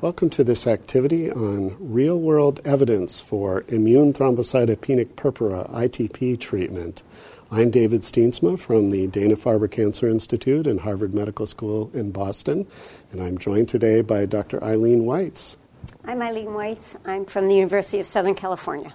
[0.00, 7.02] Welcome to this activity on real world evidence for immune thrombocytopenic purpura ITP treatment.
[7.50, 12.64] I'm David Steensma from the Dana Farber Cancer Institute and Harvard Medical School in Boston,
[13.10, 14.60] and I'm joined today by Dr.
[14.60, 15.56] Ilene Weitz.
[16.04, 16.94] I'm Ilene Weitz.
[17.04, 18.94] I'm from the University of Southern California.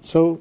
[0.00, 0.40] So,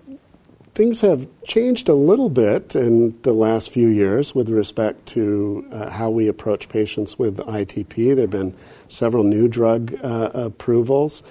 [0.73, 5.89] things have changed a little bit in the last few years with respect to uh,
[5.89, 8.15] how we approach patients with ITP.
[8.15, 8.55] There have been
[8.87, 11.23] several new drug uh, approvals.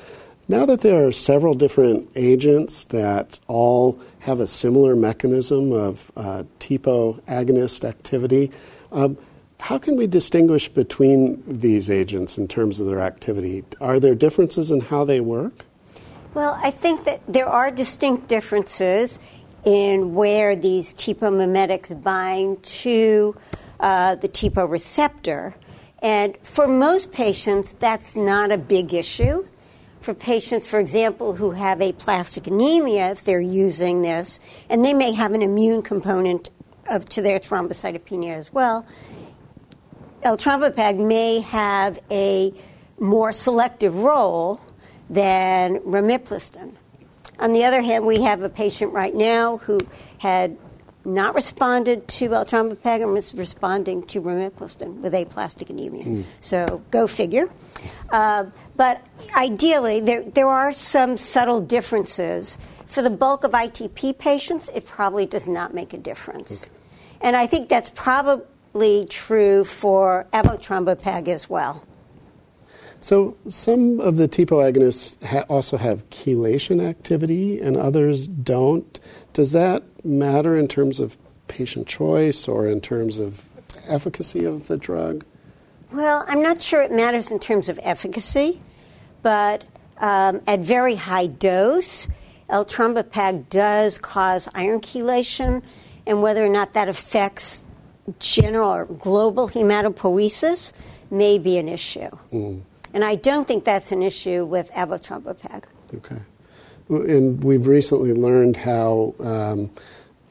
[0.48, 6.42] Now that there are several different agents that all have a similar mechanism of uh,
[6.58, 8.50] TPO agonist activity,
[8.92, 9.16] um,
[9.60, 13.62] how can we distinguish between these agents in terms of their activity?
[13.80, 15.64] Are there differences in how they work?
[16.32, 19.18] Well, I think that there are distinct differences
[19.64, 23.36] in where these TPO mimetics bind to
[23.80, 25.56] uh, the TPO receptor.
[26.00, 29.48] And for most patients, that's not a big issue.
[30.00, 34.38] For patients, for example, who have aplastic anemia, if they're using this,
[34.68, 36.48] and they may have an immune component
[36.88, 38.86] of, to their thrombocytopenia as well,
[40.24, 42.54] eltrombopag may have a
[43.00, 44.60] more selective role
[45.10, 46.72] than romiplostim.
[47.38, 49.78] On the other hand, we have a patient right now who
[50.18, 50.56] had
[51.04, 56.04] not responded to eltrombopag and was responding to romiplostim with aplastic anemia.
[56.04, 56.24] Mm.
[56.40, 57.50] So go figure.
[58.10, 62.58] Uh, but ideally, there, there are some subtle differences.
[62.84, 66.64] For the bulk of ITP patients, it probably does not make a difference.
[66.64, 66.72] Okay.
[67.22, 71.82] And I think that's probably true for avatrombopag as well.
[73.00, 79.00] So some of the TPO agonists ha- also have chelation activity and others don't.
[79.32, 81.16] Does that matter in terms of
[81.48, 83.46] patient choice or in terms of
[83.86, 85.24] efficacy of the drug?
[85.92, 88.60] Well, I'm not sure it matters in terms of efficacy,
[89.22, 89.64] but
[89.98, 92.06] um, at very high dose,
[92.48, 95.62] eltrombopag does cause iron chelation,
[96.06, 97.64] and whether or not that affects
[98.18, 100.72] general or global hematopoiesis
[101.10, 102.08] may be an issue.
[102.32, 102.62] Mm.
[102.92, 105.64] And I don't think that's an issue with avatrombopag.
[105.94, 106.20] Okay.
[106.88, 109.70] And we've recently learned how um,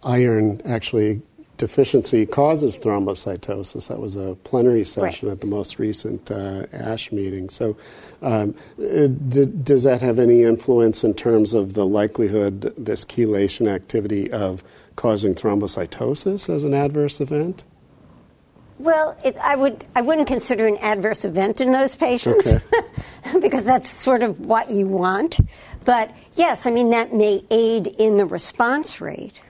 [0.04, 1.22] iron actually
[1.60, 3.90] deficiency causes thrombocytosis.
[3.90, 5.34] That was a plenary session right.
[5.34, 7.50] at the most recent uh, ASH meeting.
[7.50, 7.78] So,
[8.22, 14.32] um, d- does that have any influence in terms of the likelihood, this chelation activity,
[14.32, 14.64] of
[14.96, 17.64] causing thrombocytosis as an adverse event?
[18.80, 23.40] Well, it, I would I wouldn't consider an adverse event in those patients okay.
[23.42, 25.38] because that's sort of what you want.
[25.84, 29.42] But yes, I mean that may aid in the response rate.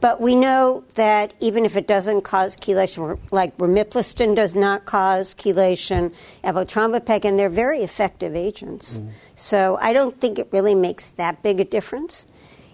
[0.00, 5.34] But we know that even if it doesn't cause chelation, like romiplostim does not cause
[5.34, 8.98] chelation, avatrombopag, and they're very effective agents.
[8.98, 9.10] Mm.
[9.34, 12.26] So I don't think it really makes that big a difference.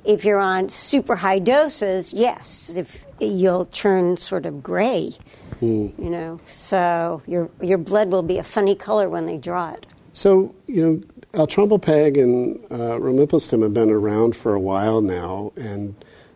[0.04, 5.14] If you're on super high doses, yes, if you'll turn sort of gray,
[5.60, 5.96] mm.
[5.98, 6.40] you know.
[6.46, 9.86] So your your blood will be a funny color when they draw it.
[10.12, 11.02] So you know,
[11.38, 12.98] eltrombopag and uh,
[13.62, 15.94] have been around for a while now, and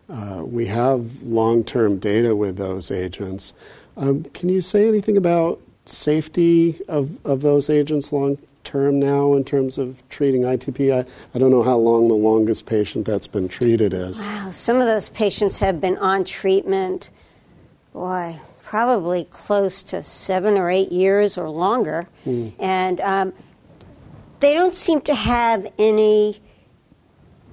[0.09, 3.53] uh, we have long-term data with those agents.
[3.97, 9.43] Um, can you say anything about safety of, of those agents long term now in
[9.43, 10.93] terms of treating ITP?
[10.93, 14.19] I, I don't know how long the longest patient that's been treated is.
[14.19, 17.09] Wow, some of those patients have been on treatment,
[17.93, 22.09] boy, probably close to seven or eight years or longer.
[22.25, 22.53] Mm.
[22.59, 23.33] And um,
[24.41, 26.41] they don't seem to have any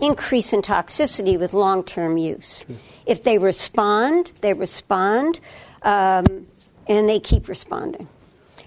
[0.00, 2.64] increase in toxicity with long term use.
[2.68, 2.76] Mm.
[3.06, 5.38] If they respond, they respond,
[5.82, 6.48] um,
[6.88, 8.08] and they keep responding.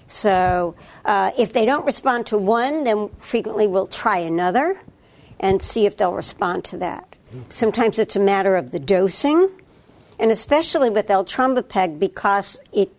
[0.08, 0.74] So
[1.04, 4.80] uh, if they don't respond to one, then frequently we'll try another
[5.38, 7.14] and see if they'll respond to that.
[7.50, 9.50] Sometimes it's a matter of the dosing,
[10.18, 12.90] and especially with eltrombopag because it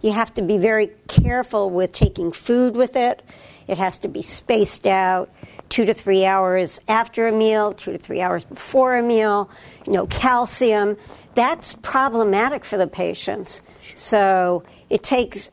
[0.00, 3.22] you have to be very careful with taking food with it.
[3.66, 5.30] It has to be spaced out
[5.70, 9.50] two to three hours after a meal, two to three hours before a meal,
[9.86, 10.98] no calcium.
[11.34, 13.62] That's problematic for the patients.
[13.94, 15.50] So it takes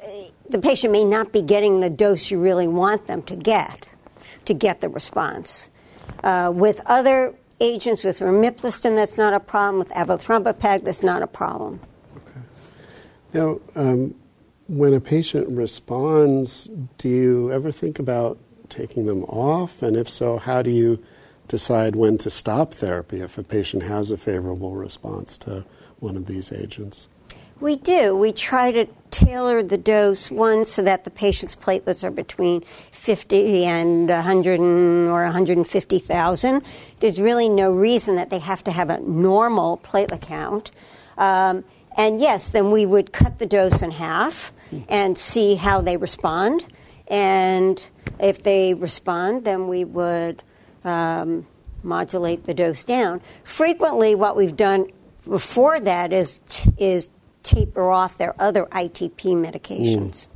[0.51, 3.87] the patient may not be getting the dose you really want them to get
[4.45, 5.69] to get the response.
[6.23, 9.79] Uh, with other agents, with romiplostim, that's not a problem.
[9.79, 11.79] With avatrombopag, that's not a problem.
[12.17, 12.41] Okay.
[13.33, 14.15] Now, um,
[14.67, 18.37] when a patient responds, do you ever think about
[18.69, 19.81] taking them off?
[19.81, 21.03] And if so, how do you
[21.47, 25.65] decide when to stop therapy if a patient has a favorable response to
[25.99, 27.09] one of these agents?
[27.61, 28.15] We do.
[28.15, 33.65] We try to tailor the dose, one, so that the patient's platelets are between 50
[33.65, 36.63] and 100 or 150,000.
[36.99, 40.71] There's really no reason that they have to have a normal platelet count.
[41.19, 41.63] Um,
[41.95, 44.51] and yes, then we would cut the dose in half
[44.89, 46.65] and see how they respond.
[47.07, 47.85] And
[48.19, 50.41] if they respond, then we would
[50.83, 51.45] um,
[51.83, 53.21] modulate the dose down.
[53.43, 54.87] Frequently, what we've done
[55.25, 56.41] before that is
[56.79, 57.09] is
[57.43, 60.09] taper off their other ITP medications.
[60.09, 60.27] Mm.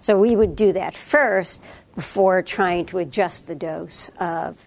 [0.00, 1.62] So we would do that first
[1.94, 4.66] before trying to adjust the dose of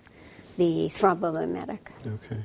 [0.57, 1.80] the thrombomimetic.
[2.06, 2.42] Okay.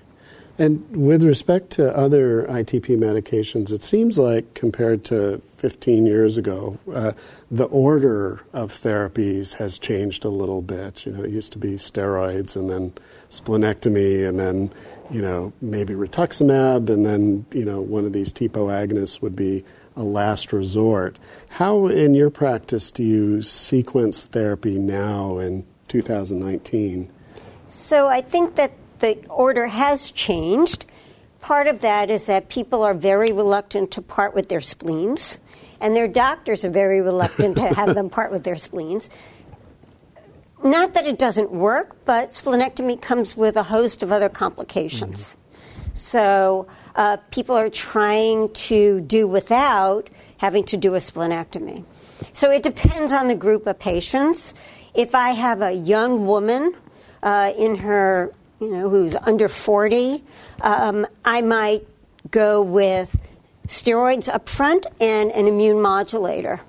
[0.58, 6.78] And with respect to other ITP medications, it seems like compared to 15 years ago,
[6.94, 7.12] uh,
[7.50, 11.05] the order of therapies has changed a little bit.
[11.05, 12.94] You know, it used to be steroids and then
[13.28, 14.73] splenectomy and then,
[15.11, 19.62] you know, maybe rituximab and then, you know, one of these TPO agonists would be
[19.94, 21.19] a last resort.
[21.50, 27.12] How, in your practice, do you sequence therapy now in 2019?
[27.69, 30.87] So I think that the order has changed.
[31.41, 35.39] Part of that is that people are very reluctant to part with their spleens,
[35.81, 39.11] and their doctors are very reluctant to have them part with their spleens.
[40.65, 45.31] Not that it doesn't work, but splenectomy comes with a host of other complications.
[45.31, 45.95] Mm-hmm.
[45.95, 51.85] So uh, people are trying to do without having to do a splenectomy.
[52.33, 54.55] So it depends on the group of patients.
[54.95, 56.75] If I have a young woman
[57.23, 60.25] uh, in her you know, who's under 40,
[60.62, 61.87] um, I might
[62.31, 63.20] go with
[63.67, 66.61] steroids up front and an immune modulator.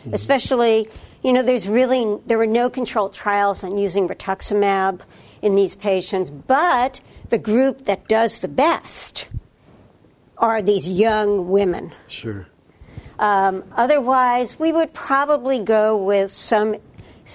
[0.00, 0.14] Mm-hmm.
[0.14, 0.88] Especially,
[1.22, 5.00] you know, there's really, there were no controlled trials on using rituximab
[5.42, 9.28] in these patients, but the group that does the best
[10.36, 11.92] are these young women.
[12.08, 12.46] Sure.
[13.18, 16.76] Um, otherwise, we would probably go with some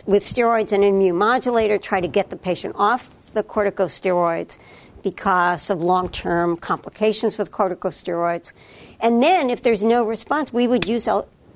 [0.06, 4.58] with steroids and immune modulator, try to get the patient off the corticosteroids
[5.04, 8.54] because of long term complications with corticosteroids.
[9.00, 11.08] And then, if there's no response, we would use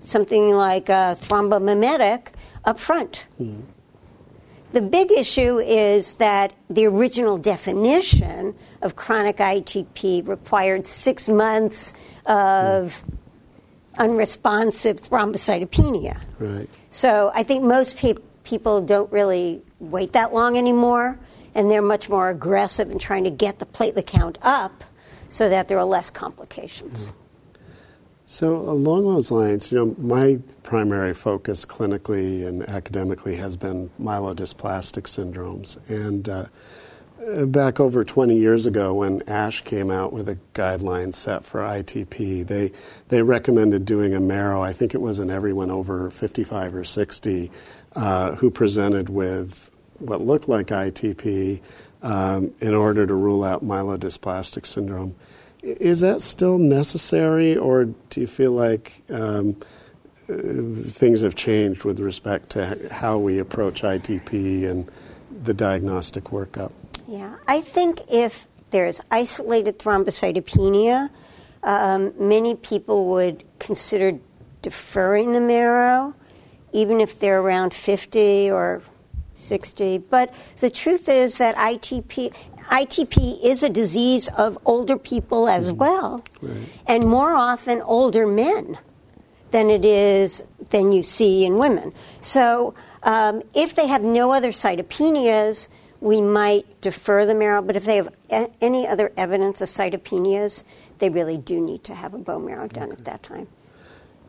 [0.02, 2.28] something like a thrombomimetic
[2.66, 3.26] up front.
[3.42, 3.62] Mm-hmm.
[4.72, 8.54] The big issue is that the original definition
[8.84, 11.96] of chronic ITP required six months
[12.28, 13.18] of mm.
[13.98, 16.22] unresponsive thrombocytopenia.
[16.38, 16.70] Right.
[16.92, 21.19] So I think most people people don't really wait that long anymore,
[21.54, 24.84] and they're much more aggressive in trying to get the platelet count up
[25.30, 27.06] so that there are less complications.
[27.06, 27.13] Mm.
[28.25, 35.04] So, along those lines, you know, my primary focus clinically and academically has been myelodysplastic
[35.04, 35.78] syndromes.
[35.90, 36.45] And uh,
[37.48, 42.48] back over 20 years ago, when ASH came out with a guideline set for ITP,
[42.48, 42.71] they,
[43.10, 44.62] they recommended doing a marrow.
[44.62, 47.51] I think it was in everyone over 55 or 60
[47.95, 49.69] uh, who presented with
[50.00, 51.62] what looked like ITP
[52.01, 55.16] um, in order to rule out myelodysplastic syndrome.
[55.62, 59.57] Is that still necessary, or do you feel like um,
[60.27, 64.89] things have changed with respect to how we approach ITP and
[65.44, 66.71] the diagnostic workup?
[67.10, 71.10] Yeah, I think if there's isolated thrombocytopenia,
[71.64, 74.20] um, many people would consider
[74.62, 76.14] deferring the marrow
[76.72, 78.82] even if they're around 50 or
[79.36, 80.00] 60.
[80.00, 82.36] But the truth is that ITP,
[82.69, 85.80] ITP is a disease of older people as mm-hmm.
[85.80, 86.81] well, right.
[86.88, 88.78] and more often older men
[89.52, 91.92] than it is than you see in women.
[92.22, 95.69] So um, if they have no other cytopenias,
[96.02, 97.62] we might defer the marrow.
[97.62, 100.64] But if they have a- any other evidence of cytopenias,
[101.00, 102.94] they really do need to have a bone marrow done okay.
[102.94, 103.48] at that time.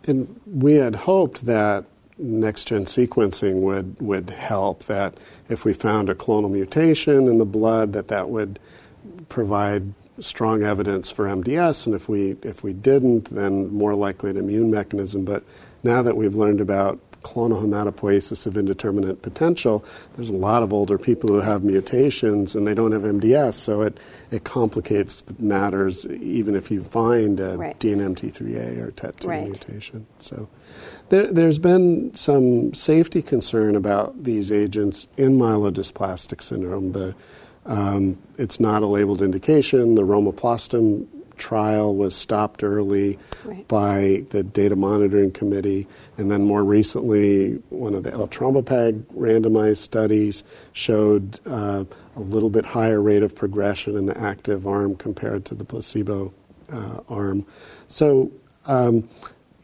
[0.07, 1.85] And we had hoped that
[2.19, 5.15] next gen sequencing would, would help that
[5.49, 8.59] if we found a clonal mutation in the blood that that would
[9.29, 14.37] provide strong evidence for MDS and if we if we didn't then more likely an
[14.37, 15.43] immune mechanism but
[15.83, 19.85] now that we've learned about clonal hematopoiesis of indeterminate potential,
[20.15, 23.83] there's a lot of older people who have mutations and they don't have MDS, so
[23.83, 23.99] it,
[24.31, 27.79] it complicates matters even if you find a right.
[27.79, 29.45] DNMT3A or TET2 right.
[29.45, 30.07] mutation.
[30.19, 30.49] So
[31.11, 36.93] there, has been some safety concern about these agents in myelodysplastic syndrome.
[36.93, 37.15] The,
[37.67, 39.97] um, it's not a labeled indication.
[39.97, 41.07] The romiplostim
[41.41, 43.67] trial was stopped early right.
[43.67, 50.45] by the data monitoring committee, and then more recently, one of the eltrombopag randomized studies
[50.73, 55.55] showed uh, a little bit higher rate of progression in the active arm compared to
[55.57, 56.33] the placebo
[56.71, 57.45] uh, arm.
[57.89, 58.31] So
[58.67, 59.09] Um,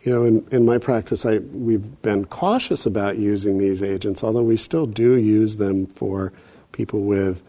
[0.03, 4.43] you know, in, in my practice, I, we've been cautious about using these agents, although
[4.43, 6.33] we still do use them for
[6.73, 7.43] people with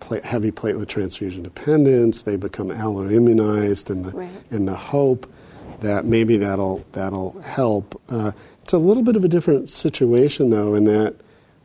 [0.00, 2.22] pla- heavy platelet transfusion dependence.
[2.22, 4.28] They become alloimmunized, and the, Right.
[4.50, 5.26] in the hope
[5.80, 8.00] that maybe that'll that'll help.
[8.08, 11.16] Uh, it's a little bit of a different situation, though, in that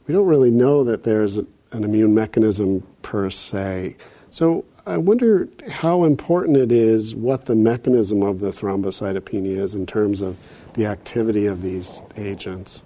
[0.07, 1.47] we don't really know that there's an
[1.83, 3.95] immune mechanism per se.
[4.29, 9.85] So I wonder how important it is what the mechanism of the thrombocytopenia is in
[9.85, 10.37] terms of
[10.73, 12.83] the activity of these agents.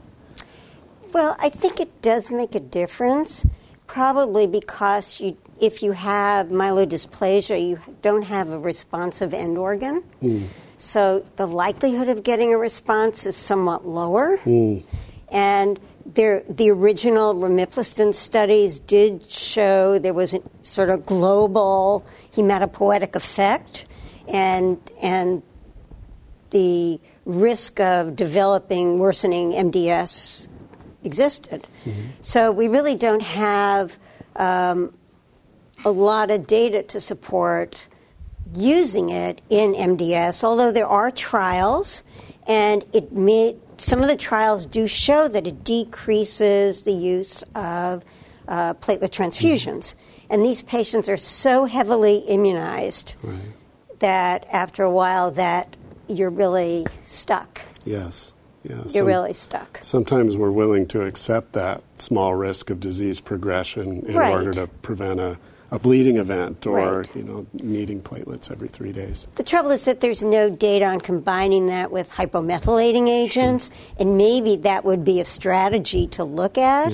[1.13, 3.45] Well, I think it does make a difference,
[3.87, 10.03] probably because you, if you have myelodysplasia, you don't have a responsive end organ.
[10.21, 10.47] Mm.
[10.77, 14.37] So the likelihood of getting a response is somewhat lower.
[14.39, 14.83] Mm.
[15.31, 23.15] And there, the original Romiplostim studies did show there was a sort of global hematopoietic
[23.15, 23.87] effect,
[24.27, 25.41] and and
[26.51, 30.47] the risk of developing worsening MDS
[31.07, 31.65] existed.
[32.21, 33.97] So we really don't have
[34.35, 34.93] um,
[35.83, 37.87] a lot of data to support
[38.55, 42.03] using it in MDS, although there are trials,
[42.47, 48.05] and it may, some of the trials do show that it decreases the use of
[48.47, 49.95] uh, platelet transfusions.
[50.29, 53.15] And these patients are so heavily immunized
[53.99, 55.75] that after a while that
[56.07, 57.61] you're really stuck.
[57.85, 58.33] Yes.
[58.69, 58.83] Yeah.
[58.89, 59.79] You're really stuck.
[59.81, 64.33] Sometimes we're willing to accept that small risk of disease progression in Right.
[64.33, 65.37] order to prevent a,
[65.71, 67.15] a bleeding event or Right.
[67.15, 69.27] you know needing platelets every three days.
[69.35, 73.69] The trouble is that there's no data on combining that with hypomethylating agents,
[73.99, 76.91] and maybe that would be a strategy to look at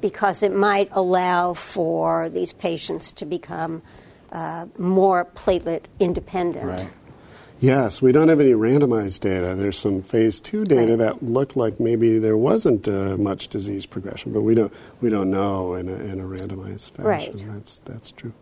[0.00, 3.82] because it might allow for these patients to become
[4.32, 6.88] uh, more platelet independent.
[7.62, 9.54] Yes, we don't have any randomized data.
[9.54, 10.98] There's some phase two data Right.
[10.98, 15.30] that looked like maybe there wasn't uh, much disease progression, but we don't we don't
[15.30, 17.36] know in a, in a randomized fashion.
[17.36, 17.54] Right.
[17.54, 18.32] That's that's true.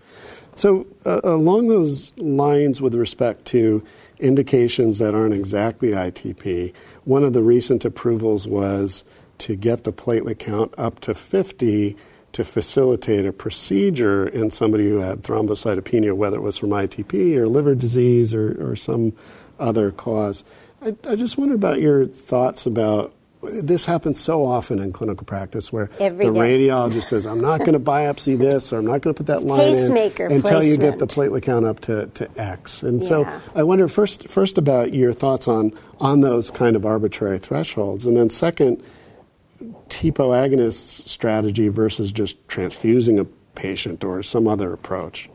[0.55, 3.85] So uh, along those lines, with respect to
[4.21, 6.73] indications that aren't exactly ITP,
[7.05, 9.05] one of the recent approvals was
[9.39, 11.95] to get the platelet count up to 50
[12.33, 17.49] to facilitate a procedure in somebody who had thrombocytopenia, whether it was from ITP or
[17.49, 19.13] liver disease or, or some
[19.59, 20.45] other cause.
[20.83, 25.73] I, I just wonder about your thoughts about this happens so often in clinical practice
[25.73, 26.39] where Every the day.
[26.39, 29.45] radiologist says, I'm not going to biopsy this or I'm not going to put that
[29.45, 32.83] line Pacemaker in until you get the platelet count up to, to X.
[32.83, 37.39] And so I wonder first, first about your thoughts on, on those kind of arbitrary
[37.39, 38.05] thresholds.
[38.05, 38.83] And then second,
[39.89, 43.25] TPO agonist strategy versus just transfusing a
[43.55, 45.29] patient or some other approach.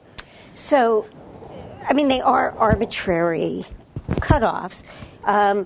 [0.53, 1.05] So,
[1.88, 3.65] I mean, they are arbitrary
[4.13, 4.84] cutoffs.
[5.25, 5.65] Um,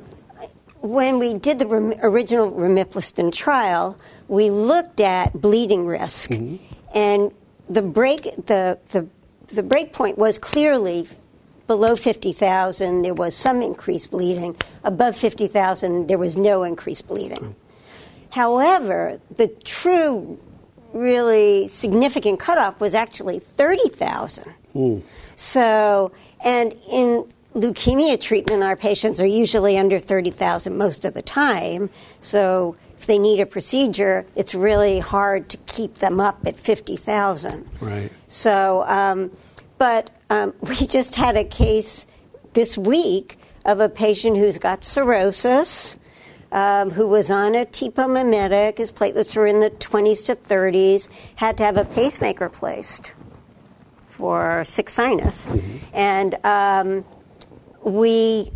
[0.81, 3.97] when we did the rem- original Romiplostim trial,
[4.27, 6.31] we looked at bleeding risk,
[6.93, 7.31] and
[7.69, 9.07] the break the, the
[9.47, 11.07] the break point was clearly
[11.67, 14.55] below 50,000 there was some increased bleeding.
[14.83, 17.55] Above 50,000 there was no increased bleeding
[18.31, 20.39] however the true
[20.93, 24.53] really significant cutoff was actually 30,000
[25.36, 26.12] so,
[26.43, 31.89] and in leukemia treatment, our patients are usually under 30,000 most of the time.
[32.19, 37.65] So, if they need a procedure, it's really hard to keep them up at 50,000.
[37.79, 38.12] Right.
[38.27, 39.31] So, um,
[39.77, 42.07] but um, we just had a case
[42.53, 45.95] this week of a patient who's got cirrhosis,
[46.51, 48.77] um, who was on a TPO mimetic.
[48.77, 53.13] His platelets were in the 20s to 30s, had to have a pacemaker placed
[54.07, 55.49] for sick sinus.
[55.93, 57.05] And um,
[57.83, 58.51] we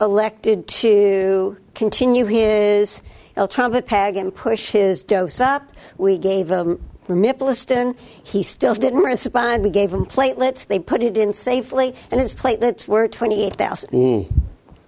[0.00, 3.02] elected to continue his
[3.36, 5.62] eltrombopag and push his dose up.
[5.96, 7.96] We gave him romiplostim.
[8.24, 9.62] He still didn't respond.
[9.62, 10.66] We gave him platelets.
[10.66, 13.90] They put it in safely, and his platelets were 28,000.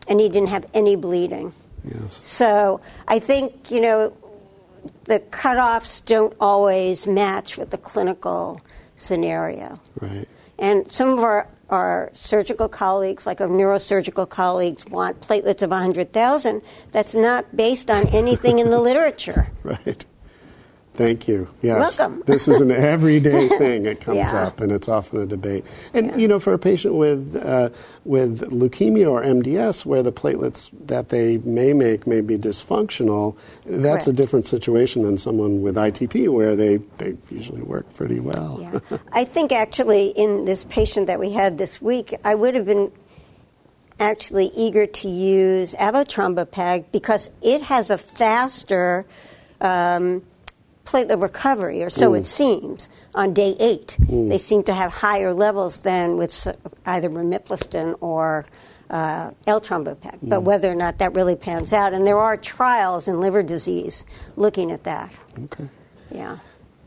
[0.09, 1.53] And he didn't have any bleeding.
[1.93, 2.25] Yes.
[2.25, 4.13] So I think, you know,
[5.05, 8.61] the cutoffs don't always match with the clinical
[8.97, 9.81] scenario.
[10.01, 10.29] Right.
[10.59, 16.63] And some of our, our surgical colleagues, like our neurosurgical colleagues, want platelets of 100,000.
[16.91, 19.49] That's not based on anything in the literature.
[19.63, 20.05] Right.
[20.99, 21.47] Thank you.
[21.63, 21.97] Yes.
[21.97, 22.25] Welcome.
[22.27, 23.87] this is an everyday thing.
[23.87, 24.49] It comes Yeah.
[24.49, 25.65] up, and it's often a debate.
[25.95, 27.69] And you know, for a patient with uh,
[28.05, 34.09] with leukemia or MDS, where the platelets that they may make may be dysfunctional, that's
[34.09, 38.59] a different situation than someone with ITP, where they they usually work pretty well.
[38.61, 38.99] Yeah.
[39.13, 42.91] I think actually in this patient that we had this week, I would have been
[44.01, 49.07] actually eager to use avatrombopag because it has a faster
[49.61, 50.23] um,
[50.89, 53.97] platelet recovery, or so it seems, on day eight.
[54.01, 56.49] They seem to have higher levels than with
[56.87, 58.47] either romiplostim or
[58.91, 60.19] uh, eltrombopag.
[60.23, 64.07] But whether or not that really pans out, and there are trials in liver disease
[64.37, 65.13] looking at that.
[65.45, 65.69] Okay.
[66.11, 66.39] Yeah.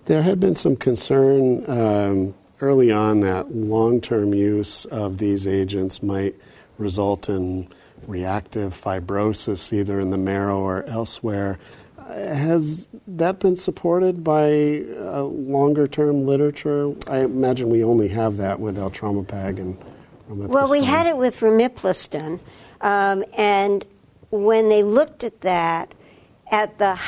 [0.05, 6.01] There had been some concern um, early on that long term use of these agents
[6.01, 6.35] might
[6.79, 7.67] result in
[8.07, 11.59] reactive fibrosis either in the marrow or elsewhere.
[12.13, 16.93] Has that been supported by uh, longer term literature?
[17.07, 19.77] I imagine we only have that with Eltrombopag and
[20.27, 22.39] Well, we had it with romiplostim,
[22.79, 23.85] um, and
[24.29, 25.93] when they looked at that,
[26.51, 26.99] at the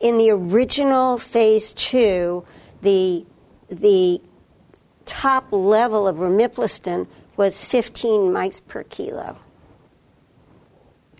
[0.00, 2.44] in the original phase two,
[2.82, 3.24] the
[3.68, 4.20] the
[5.04, 9.38] top level of romiplostim was 15 mics per kilo,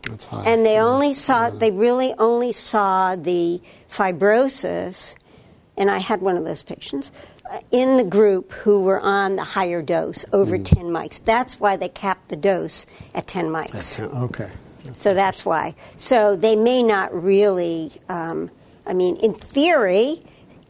[0.09, 0.45] That's high.
[0.45, 5.15] and they only saw they really only saw the fibrosis,
[5.77, 7.11] and I had one of those patients
[7.51, 11.23] uh, in the group who were on the higher dose over 10 mics.
[11.25, 14.01] That's why they capped the dose at 10 mics.
[14.01, 14.51] Okay.
[14.93, 15.75] So that's why.
[15.97, 17.93] So they may not really.
[18.09, 18.51] Um,
[18.87, 20.23] I mean, in theory,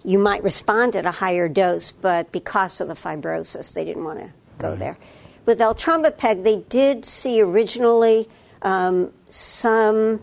[0.04, 4.20] you might respond at a higher dose, but because of the fibrosis, they didn't want
[4.20, 4.98] to go there.
[5.46, 8.28] With eltrombopag, they did see originally
[8.62, 10.20] um, some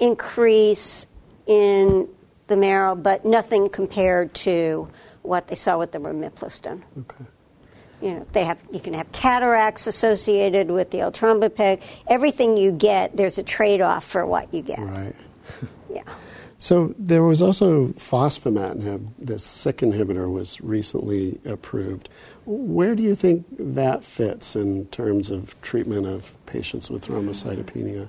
[0.00, 1.06] increase
[1.46, 2.08] in
[2.46, 4.88] the marrow, but nothing compared to
[5.22, 7.24] what they saw with the romiplostim Okay.
[8.00, 13.14] you know they have you can have cataracts associated with the eltrombopag everything you get
[13.18, 15.14] there's a trade-off for what you get Right.
[15.92, 16.02] yeah
[16.60, 22.10] So there was also fostamatinib, this Syk inhibitor, was recently approved.
[22.44, 28.08] Where do you think that fits in terms of treatment of patients with thrombocytopenia?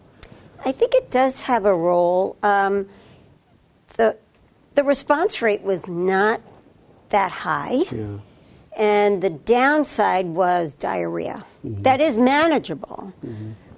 [0.63, 2.88] i think it does have a role um,
[3.98, 4.15] the
[4.75, 6.39] the response rate was not
[7.10, 8.17] that high Yeah.
[8.77, 13.11] and the downside was diarrhea That is manageable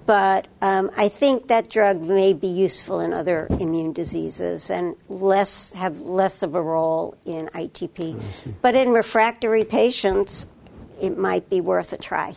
[0.06, 5.72] but um, i think that drug may be useful in other immune diseases and less
[5.72, 7.98] have less of a role in itp
[8.62, 10.46] but in refractory patients
[11.00, 12.32] it might be worth a try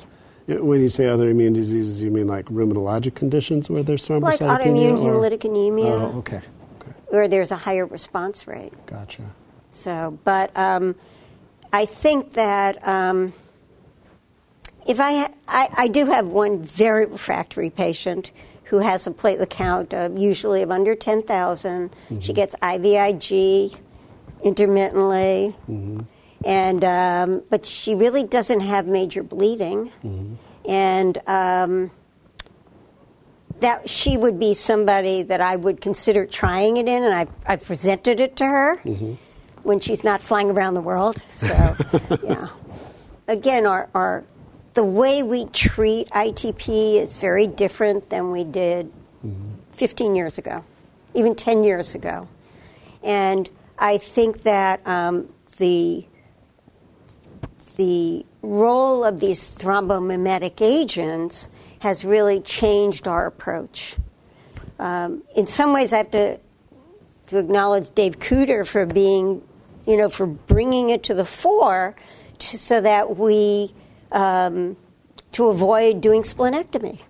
[0.47, 4.97] When you say other immune diseases, you mean like rheumatologic conditions where there's like autoimmune
[4.97, 6.41] or- hemolytic anemia Oh, okay.
[6.81, 6.91] Okay.
[7.09, 9.23] where there's a higher response rate Gotcha.
[9.71, 10.95] So, but um,
[11.73, 13.33] I think that um,
[14.87, 18.31] if I, ha- I, I do have one very refractory patient
[18.65, 21.95] who has a platelet count of usually of under 10,000.
[22.19, 23.77] She gets IVIG
[24.43, 25.55] intermittently.
[26.45, 29.91] And um, but she really doesn't have major bleeding,
[30.69, 31.89] and um,
[33.59, 37.55] that she would be somebody that I would consider trying it in, and I, I
[37.55, 38.75] presented it to her
[39.63, 41.19] when she's not flying around the world.
[41.27, 41.75] So,
[42.23, 42.49] yeah.
[43.27, 44.23] Again, our, our
[44.77, 48.93] the way we treat ITP is very different than we did
[49.71, 50.63] 15 years ago,
[51.15, 52.27] even 10 years ago,
[53.01, 56.05] and I think that um, the
[57.77, 63.97] the role of these thrombomimetic agents has really changed our approach.
[64.77, 66.39] Um, in some ways, I have to,
[67.27, 69.41] to acknowledge Dave Kuter for being,
[69.87, 71.95] you know, for bringing it to the fore
[72.37, 73.73] to, so that we,
[74.11, 74.77] um,
[75.33, 77.01] to avoid doing splenectomy.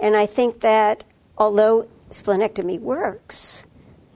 [0.00, 1.04] And I think that
[1.38, 3.66] although splenectomy works,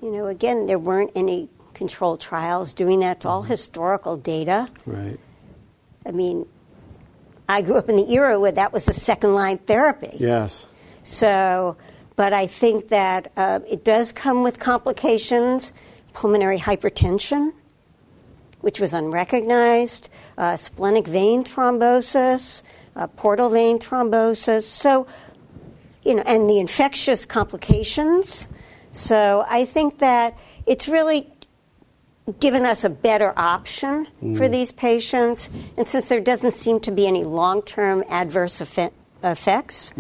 [0.03, 3.19] you know, again, there weren't any controlled trials doing that.
[3.19, 4.69] It's all historical data.
[4.87, 5.19] Right.
[6.05, 6.47] I mean,
[7.49, 10.17] I grew up in the era where that was the second line therapy.
[10.19, 10.67] Yes.
[11.03, 11.77] So,
[12.17, 15.73] but I think that uh, it does come with complications
[16.15, 17.53] pulmonary hypertension,
[18.67, 22.65] which was unrecognized, uh, splenic vein thrombosis,
[22.97, 24.65] uh, portal vein thrombosis.
[24.65, 25.07] So,
[26.05, 28.49] you know, and the infectious complications.
[28.91, 31.33] So I think that it's really
[32.41, 35.49] given us a better option for these patients.
[35.77, 38.91] And since there doesn't seem to be any long term adverse effe-
[39.23, 39.93] effects,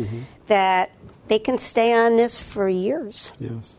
[0.46, 0.90] that
[1.28, 3.30] they can stay on this for years.
[3.38, 3.78] Yes.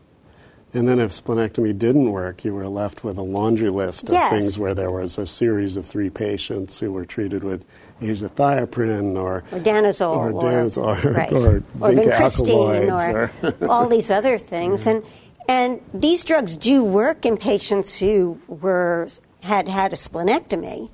[0.74, 4.30] And then if splenectomy didn't work, you were left with a laundry list of Yes.
[4.30, 7.64] things where there was a series of three patients who were treated with
[8.02, 11.32] azathioprine or Or danazol, or, danazol, or, right.
[11.32, 15.02] or, or vincristine, or all these other things, and
[15.48, 19.08] and these drugs do work in patients who were
[19.42, 20.90] had had a splenectomy.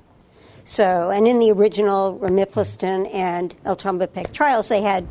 [0.63, 5.05] So, and in the original Romiplostim and eltrombopag trials, they had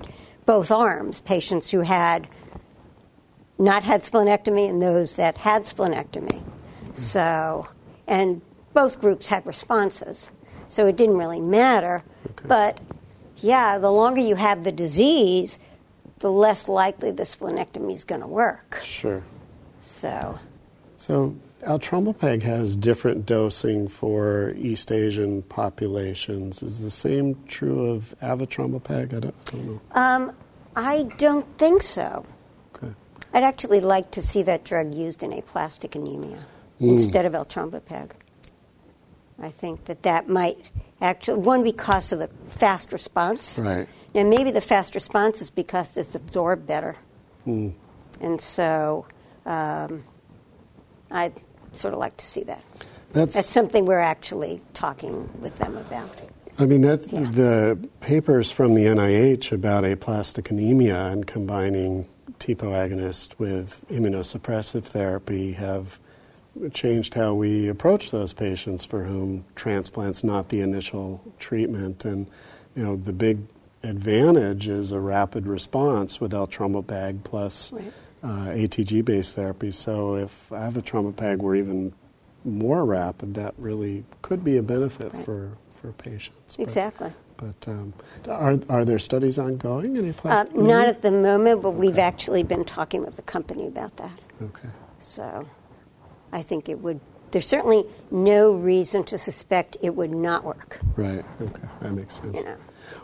[0.47, 2.27] both arms, patients who had
[3.59, 6.43] not had splenectomy and those that had splenectomy.
[6.93, 7.69] So,
[8.09, 8.41] and
[8.73, 10.33] both groups had responses.
[10.69, 12.03] So it didn't really matter.
[12.31, 12.49] Okay.
[12.49, 12.81] But
[13.39, 15.59] yeah, the longer you have the disease,
[16.19, 18.81] the less likely the splenectomy is going to work.
[18.83, 19.23] Sure.
[19.83, 20.39] So,
[20.97, 26.63] So eltrombopag has different dosing for East Asian populations.
[26.63, 29.15] Is the same true of avatrombopag?
[29.15, 29.81] I don't, I don't know.
[29.93, 30.33] um,
[30.77, 32.25] I don't think so.
[33.35, 36.47] I'd actually like to see that drug used in aplastic anemia
[36.81, 36.89] Mm.
[36.93, 38.11] instead of eltrombopag.
[39.41, 40.59] I think that that might
[41.01, 43.59] actually, one, because of the fast response.
[43.59, 43.89] Right.
[44.15, 46.97] And maybe the fast response is because it's absorbed better.
[47.47, 47.75] Mm.
[48.21, 49.07] And so
[49.47, 50.05] um,
[51.11, 51.35] I'd
[51.73, 52.65] sort of like to see that.
[53.13, 56.11] That's, That's something we're actually talking with them about.
[56.59, 57.31] I mean, that Yeah.
[57.31, 62.07] the papers from the NIH about aplastic anemia and combining
[62.45, 65.99] TPO agonist with immunosuppressive therapy have
[66.73, 72.05] changed how we approach those patients for whom transplant's not the initial treatment.
[72.05, 72.27] And,
[72.77, 73.39] you know, the big
[73.83, 77.93] advantage is a rapid response with eltrombopag plus Right.
[78.23, 79.71] uh, ATG-based therapy.
[79.73, 81.93] So if avatrombopag were even
[82.45, 85.25] more rapid, that really could be a benefit Right.
[85.25, 86.57] for, for patients.
[86.59, 87.09] Exactly.
[87.09, 87.17] But,
[87.67, 87.93] um,
[88.29, 92.43] are, are there studies ongoing in Uh, aplastic not at the moment, but we've actually
[92.43, 94.19] been talking with the company about that.
[94.43, 94.69] Okay.
[94.99, 95.47] So
[96.33, 101.25] I think it would, there's certainly no reason to suspect it would not work, Right.
[101.41, 101.63] Okay.
[101.81, 102.39] That makes sense.
[102.39, 102.57] you know.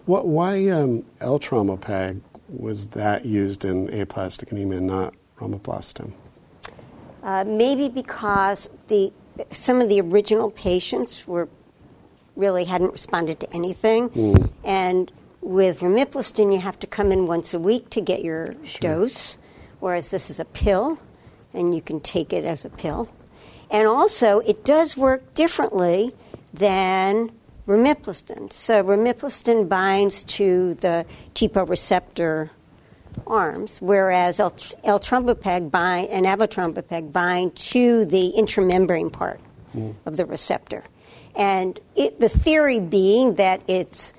[0.06, 6.12] What, why um, eltrombopag was that used in aplastic anemia and not romiplostim?
[7.22, 9.12] Uh, maybe because the
[9.50, 11.48] some of the original patients were
[12.40, 14.50] really hadn't responded to anything, mm.
[14.64, 19.38] and with romiplostim, you have to come in once a week to get your dose,
[19.80, 20.98] whereas this is a pill,
[21.54, 23.08] and you can take it as a pill.
[23.70, 26.12] And also, it does work differently
[26.52, 27.30] than
[27.66, 28.52] romiplostim.
[28.52, 32.50] So romiplostim binds to the TPO receptor
[33.26, 39.40] arms, whereas L- eltrombopag bind and avatrombopag bind to the intramembrane part
[39.74, 39.94] mm.
[40.04, 40.84] of the receptor.
[41.34, 44.12] And it, the theory being that it's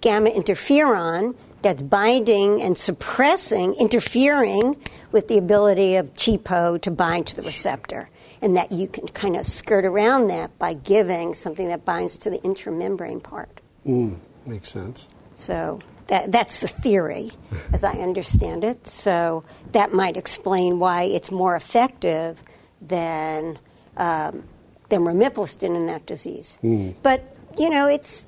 [0.00, 4.76] gamma interferon that's binding and suppressing, interfering
[5.12, 8.08] with the ability of TPO to bind to the receptor.
[8.42, 12.30] And that you can kind of skirt around that by giving something that binds to
[12.30, 13.60] the intramembrane part.
[13.86, 15.08] Mm, makes sense.
[15.34, 17.28] So that, that's the theory,
[17.72, 18.86] as I understand it.
[18.86, 22.42] So that might explain why it's more effective
[22.80, 23.58] than
[23.98, 24.44] um,
[24.90, 26.58] than romiplostim in that disease.
[26.60, 26.90] Hmm.
[27.02, 28.26] But you know, it's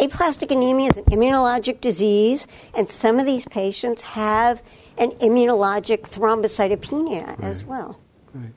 [0.00, 4.62] aplastic anemia is an immunologic disease, and some of these patients have
[4.98, 7.98] an immunologic thrombocytopenia as well.
[8.32, 8.52] Right.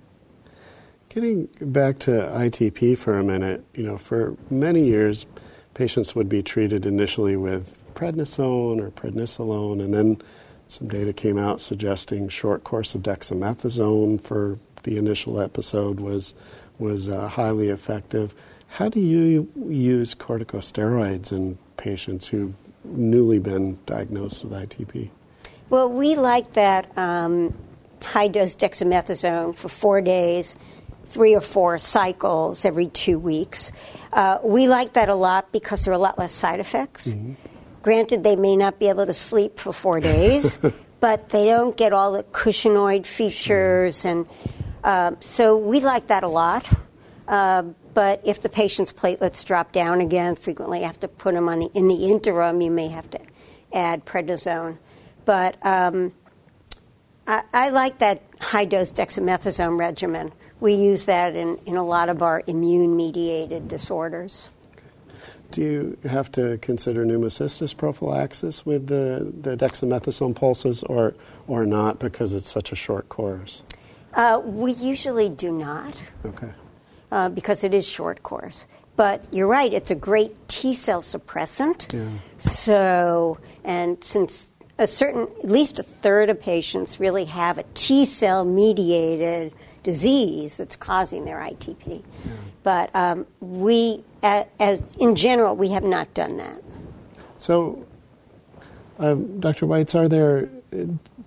[1.10, 5.26] Getting back to ITP for a minute, you know, for many years,
[5.74, 10.22] patients would be treated initially with prednisone or prednisolone, and then
[10.68, 16.34] some data came out suggesting short course of dexamethasone for the initial episode was
[16.80, 18.34] was uh, highly effective.
[18.68, 25.10] How do you use corticosteroids in patients who've newly been diagnosed with ITP?
[25.70, 27.54] Well, we like that um,
[28.04, 30.56] high dose dexamethasone for four days,
[31.06, 33.72] three or four cycles every two weeks.
[34.12, 37.16] Uh, we like that a lot because there are a lot less side effects.
[37.82, 40.58] Granted, they may not be able to sleep for four days,
[41.00, 44.26] but they don't get all the cushingoid features, and
[44.84, 46.70] uh, so we like that a lot.
[47.28, 51.48] Uh, but if the patient's platelets drop down again, frequently you have to put them
[51.48, 52.60] on the in the interim.
[52.62, 53.20] You may have to
[53.72, 54.78] add prednisone,
[55.26, 56.12] but um,
[57.28, 60.34] I, I like that high dose dexamethasone regimen.
[60.60, 64.50] We use that in, in a lot of our immune mediated disorders.
[65.52, 71.14] Do you have to consider pneumocystis prophylaxis with the, the dexamethasone pulses or,
[71.48, 73.62] or not because it's such a short course?
[74.14, 75.94] Uh, we usually do not
[76.26, 76.52] Okay.
[77.12, 78.68] uh, because it is short course.
[78.96, 81.92] But you're right, it's a great T cell suppressant.
[81.94, 82.10] Yeah.
[82.38, 88.06] So, and since a certain, at least a third of patients really have a T
[88.06, 92.04] cell mediated disease that's causing their ITP.
[92.62, 96.62] But um, we, a- as in general, we have not done that.
[97.38, 97.86] So,
[99.00, 99.66] um, Dr.
[99.66, 100.48] Weitz, are there uh,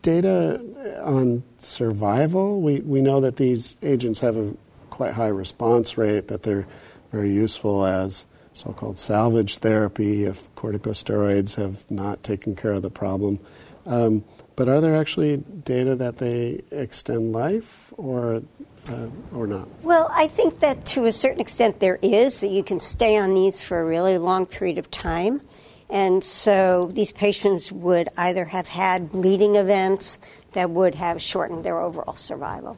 [0.02, 0.61] data
[1.02, 2.61] on survival?
[2.61, 4.54] We, we know that these agents have a
[4.90, 6.66] quite high response rate, that they're
[7.12, 12.90] very useful as so called salvage therapy if corticosteroids have not taken care of the
[12.90, 13.38] problem.
[13.85, 14.24] Um,
[14.56, 18.42] but are there actually data that they extend life or,
[18.88, 19.68] uh, or not?
[19.82, 22.42] Well, I think that to a certain extent there is.
[22.42, 25.42] You can stay on these for a really long period of time.
[25.88, 30.18] And so these patients would either have had bleeding events
[30.53, 32.77] that would have shortened their overall survival.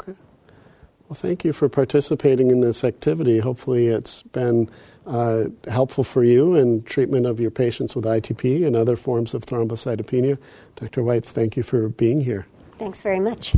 [0.00, 0.18] Okay.
[1.08, 3.38] Well, thank you for participating in this activity.
[3.38, 4.70] Hopefully, it's been
[5.06, 9.44] uh, helpful for you in treatment of your patients with ITP and other forms of
[9.44, 10.38] thrombocytopenia.
[10.76, 11.02] Dr.
[11.02, 12.46] Weitz, thank you for being here.
[12.78, 13.54] Thanks very much.